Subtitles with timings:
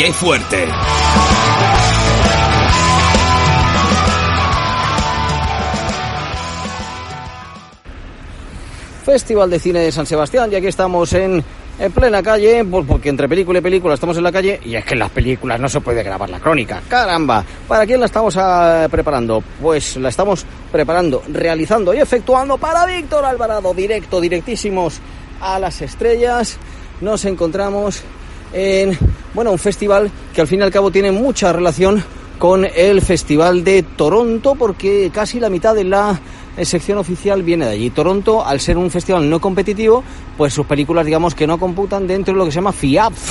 [0.00, 0.66] ¡Qué fuerte!
[9.04, 11.44] Festival de Cine de San Sebastián y aquí estamos en,
[11.78, 14.94] en plena calle, porque entre película y película estamos en la calle y es que
[14.94, 16.80] en las películas no se puede grabar la crónica.
[16.88, 17.44] ¡Caramba!
[17.68, 19.44] ¿Para quién la estamos ah, preparando?
[19.60, 24.98] Pues la estamos preparando, realizando y efectuando para Víctor Alvarado, directo, directísimos
[25.42, 26.56] a las estrellas.
[27.02, 28.02] Nos encontramos
[28.54, 28.98] en,
[29.34, 32.02] bueno, un festival que al fin y al cabo tiene mucha relación
[32.38, 36.18] con el Festival de Toronto porque casi la mitad de la
[36.56, 37.90] eh, sección oficial viene de allí.
[37.90, 40.02] Toronto, al ser un festival no competitivo,
[40.38, 43.30] pues sus películas digamos que no computan dentro de lo que se llama FIAPF,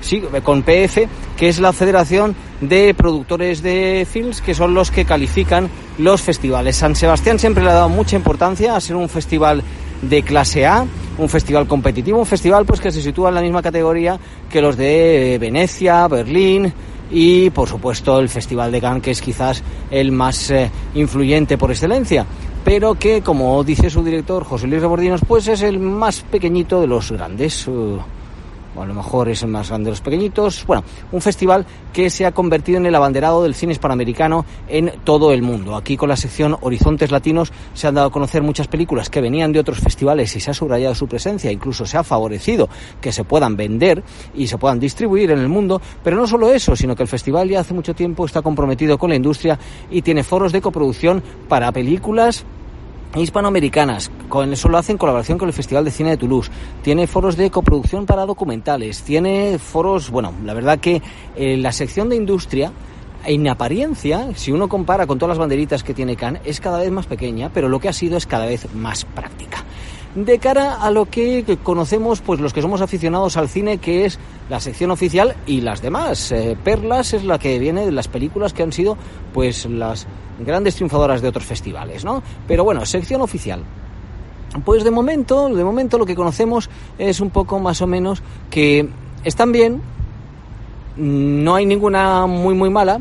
[0.00, 5.04] sí, con PF, que es la Federación de Productores de Films, que son los que
[5.04, 6.76] califican los festivales.
[6.76, 9.62] San Sebastián siempre le ha dado mucha importancia a ser un festival
[10.02, 10.86] de clase A,
[11.18, 14.18] un festival competitivo, un festival pues que se sitúa en la misma categoría
[14.50, 16.72] que los de Venecia, Berlín
[17.10, 21.70] y por supuesto el Festival de Cannes que es quizás el más eh, influyente por
[21.70, 22.26] excelencia
[22.64, 26.86] pero que como dice su director José Luis Rebordinos pues es el más pequeñito de
[26.86, 27.98] los grandes uh,
[28.76, 30.64] o a lo mejor es el más grande de los pequeñitos.
[30.66, 35.32] Bueno, un festival que se ha convertido en el abanderado del cine hispanoamericano en todo
[35.32, 35.76] el mundo.
[35.76, 39.52] Aquí con la sección Horizontes Latinos se han dado a conocer muchas películas que venían
[39.52, 42.68] de otros festivales y se ha subrayado su presencia, incluso se ha favorecido
[43.00, 44.02] que se puedan vender
[44.34, 47.48] y se puedan distribuir en el mundo, pero no solo eso, sino que el festival
[47.48, 49.58] ya hace mucho tiempo está comprometido con la industria
[49.90, 52.44] y tiene foros de coproducción para películas
[53.22, 54.10] hispanoamericanas.
[54.28, 56.50] Con eso lo hace en colaboración con el Festival de Cine de Toulouse.
[56.82, 59.02] Tiene foros de coproducción para documentales.
[59.02, 61.02] Tiene foros, bueno, la verdad que
[61.36, 62.72] eh, la sección de industria
[63.26, 66.90] en apariencia, si uno compara con todas las banderitas que tiene Cannes, es cada vez
[66.90, 69.63] más pequeña, pero lo que ha sido es cada vez más práctica
[70.14, 74.18] de cara a lo que conocemos pues los que somos aficionados al cine que es
[74.48, 76.30] la sección oficial y las demás.
[76.32, 78.96] Eh, perlas es la que viene de las películas que han sido
[79.32, 80.06] pues las
[80.38, 83.62] grandes triunfadoras de otros festivales no pero bueno sección oficial.
[84.64, 88.88] Pues de momento de momento lo que conocemos es un poco más o menos que
[89.24, 89.82] están bien
[90.96, 93.00] no hay ninguna muy muy mala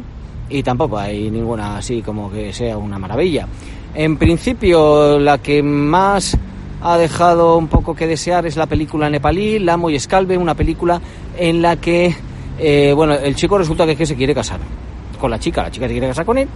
[0.50, 3.48] y tampoco hay ninguna así como que sea una maravilla.
[3.94, 6.36] En principio la que más
[6.84, 11.02] ha dejado un poco que desear es la película nepalí, Lamo y Escalve, una película
[11.38, 12.14] en la que,
[12.60, 14.60] eh, bueno, el chico resulta que, que se quiere casar
[15.20, 16.50] con la chica, la chica se quiere casar con él,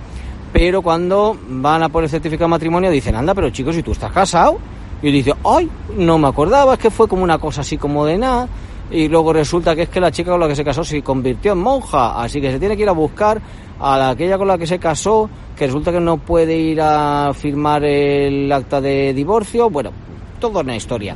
[0.51, 3.93] pero cuando van a por el certificado de matrimonio dicen, anda, pero chicos, si tú
[3.93, 4.57] estás casado,
[5.01, 8.17] y dice, ay, no me acordaba, es que fue como una cosa así como de
[8.17, 8.49] nada,
[8.91, 11.53] y luego resulta que es que la chica con la que se casó se convirtió
[11.53, 13.41] en monja, así que se tiene que ir a buscar
[13.79, 17.31] a la, aquella con la que se casó, que resulta que no puede ir a
[17.33, 19.91] firmar el acta de divorcio, bueno,
[20.39, 21.15] toda una historia.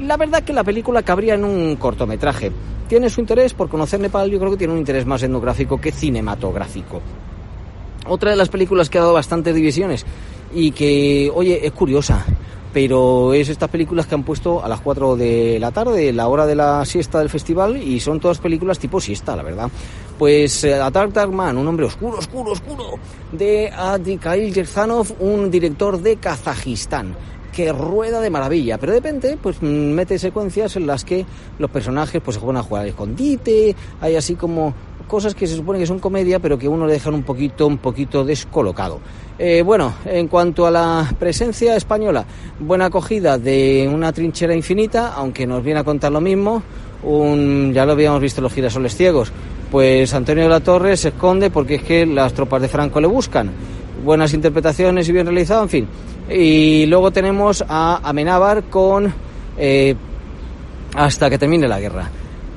[0.00, 2.50] La verdad que la película cabría en un cortometraje.
[2.88, 5.92] Tiene su interés por conocer Nepal, yo creo que tiene un interés más etnográfico que
[5.92, 7.00] cinematográfico.
[8.06, 10.04] Otra de las películas que ha dado bastantes divisiones
[10.52, 12.24] y que, oye, es curiosa,
[12.74, 16.44] pero es estas películas que han puesto a las 4 de la tarde, la hora
[16.44, 19.70] de la siesta del festival, y son todas películas tipo siesta, la verdad.
[20.18, 22.98] Pues eh, Atar Man, un hombre oscuro, oscuro, oscuro,
[23.32, 27.14] de Adikail Yerzanov, un director de Kazajistán
[27.54, 31.24] que rueda de maravilla, pero de repente pues mete secuencias en las que
[31.58, 34.74] los personajes pues se van a jugar al escondite, hay así como
[35.06, 37.78] cosas que se supone que son comedia, pero que uno le dejan un poquito, un
[37.78, 39.00] poquito descolocado.
[39.38, 42.24] Eh, bueno, en cuanto a la presencia española,
[42.58, 46.62] buena acogida de una trinchera infinita, aunque nos viene a contar lo mismo,
[47.72, 49.30] ya lo habíamos visto en los girasoles ciegos,
[49.70, 53.06] pues Antonio de la Torre se esconde porque es que las tropas de Franco le
[53.06, 53.50] buscan.
[54.04, 55.88] Buenas interpretaciones y bien realizado, en fin.
[56.30, 59.12] Y luego tenemos a Amenábar con
[59.56, 59.94] eh,
[60.94, 62.10] Hasta que termine la guerra.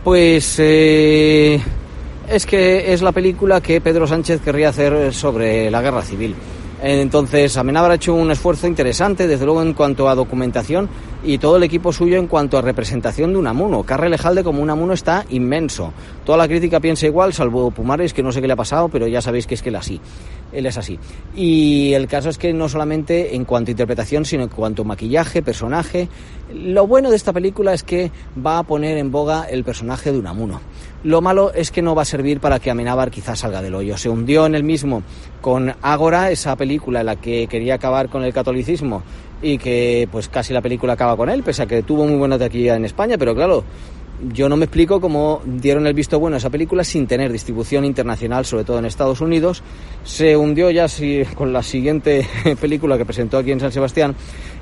[0.03, 6.35] Pues es que es la película que Pedro Sánchez querría hacer sobre la guerra civil.
[6.81, 10.87] Entonces, Amenábar ha hecho un esfuerzo interesante, desde luego en cuanto a documentación
[11.23, 13.81] y todo el equipo suyo en cuanto a representación de Unamuno.
[13.83, 15.91] Carre Lejalde como Unamuno está inmenso.
[16.23, 19.07] Toda la crítica piensa igual, salvo Pumares, que no sé qué le ha pasado, pero
[19.07, 19.99] ya sabéis que es que él así.
[20.51, 20.99] Él es así.
[21.35, 24.85] Y el caso es que no solamente en cuanto a interpretación, sino en cuanto a
[24.85, 26.07] maquillaje, personaje.
[26.53, 28.11] Lo bueno de esta película es que
[28.45, 30.61] va a poner en boga el personaje de Unamuno.
[31.07, 33.97] Lo malo es que no va a servir para que Amenábar quizás salga del hoyo.
[33.97, 35.03] Se hundió en el mismo
[35.39, 39.03] con Ágora, esa película en la que quería acabar con el catolicismo
[39.41, 42.37] y que pues casi la película acaba con él, pese a que tuvo muy buena
[42.37, 43.63] taquilla en España, pero claro,
[44.33, 47.85] yo no me explico cómo dieron el visto bueno a esa película sin tener distribución
[47.85, 49.63] internacional, sobre todo en Estados Unidos.
[50.03, 50.87] Se hundió ya
[51.35, 52.27] con la siguiente
[52.59, 54.15] película que presentó aquí en San Sebastián.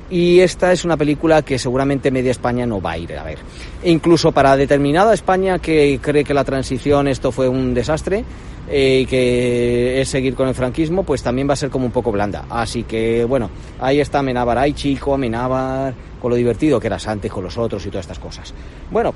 [0.09, 3.39] Y esta es una película que seguramente media España no va a ir a ver.
[3.81, 8.23] E incluso para determinada España que cree que la transición esto fue un desastre
[8.69, 11.91] eh, y que es seguir con el franquismo, pues también va a ser como un
[11.91, 12.45] poco blanda.
[12.49, 13.49] Así que bueno,
[13.79, 17.83] ahí está Amenábar, hay chico, Amenábar, con lo divertido que era Santi con los otros
[17.85, 18.53] y todas estas cosas.
[18.91, 19.13] Bueno,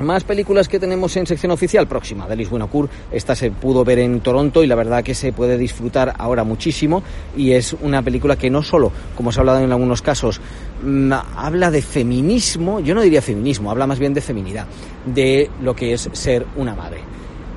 [0.00, 2.68] más películas que tenemos en sección oficial próxima de Lisbon
[3.10, 7.02] Esta se pudo ver en Toronto y la verdad que se puede disfrutar ahora muchísimo.
[7.36, 10.40] Y es una película que no solo, como se ha hablado en algunos casos,
[10.82, 14.66] mm, habla de feminismo, yo no diría feminismo, habla más bien de feminidad,
[15.06, 16.98] de lo que es ser una madre.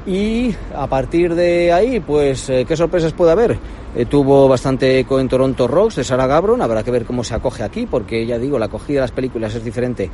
[0.05, 3.59] Y a partir de ahí, pues, eh, ¿qué sorpresas puede haber?
[3.95, 7.33] Eh, tuvo bastante eco en Toronto Rocks de Sarah Gabron, habrá que ver cómo se
[7.33, 10.11] acoge aquí, porque ya digo, la acogida de las películas es diferente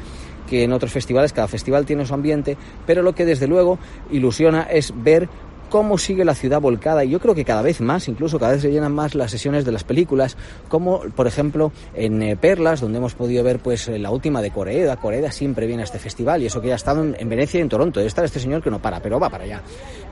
[0.48, 3.78] que en otros festivales, cada festival tiene su ambiente, pero lo que desde luego
[4.12, 5.28] ilusiona es ver
[5.70, 8.62] cómo sigue la ciudad volcada y yo creo que cada vez más, incluso cada vez
[8.62, 10.38] se llenan más las sesiones de las películas,
[10.70, 14.96] como por ejemplo en eh, Perlas, donde hemos podido ver pues la última de Coreeda.
[14.98, 17.62] Coreeda siempre viene a este festival y eso que ya ha estado en, Venecia y
[17.62, 18.00] en Toronto.
[18.00, 19.62] Debe estar este señor que no para, pero va para allá.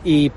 [0.03, 0.31] Y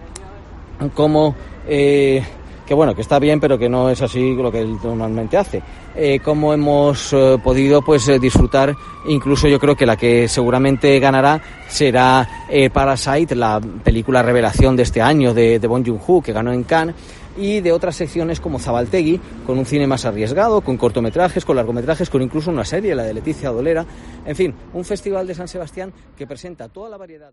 [0.94, 1.34] como
[1.66, 2.22] eh,
[2.66, 5.62] que bueno, que está bien, pero que no es así lo que él normalmente hace.
[5.94, 8.74] Eh, como hemos eh, podido pues eh, disfrutar,
[9.06, 14.82] incluso yo creo que la que seguramente ganará será eh, Parasite, la película revelación de
[14.82, 16.96] este año de, de Bon Joon-ho, que ganó en Cannes,
[17.38, 22.10] y de otras secciones como Zabaltegui, con un cine más arriesgado, con cortometrajes, con largometrajes,
[22.10, 23.84] con incluso una serie, la de Leticia Dolera.
[24.24, 27.32] En fin, un festival de San Sebastián que presenta toda la variedad.